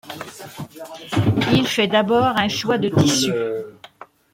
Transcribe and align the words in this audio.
Il 1.53 1.67
fait 1.67 1.85
d'abord 1.85 2.25
un 2.35 2.47
choix 2.47 2.79
de 2.79 2.89
tissus. 2.89 3.31